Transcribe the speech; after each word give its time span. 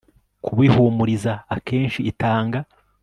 kubihumuriza 0.45 1.33
akenshi 1.55 1.99
itanga 2.11 2.59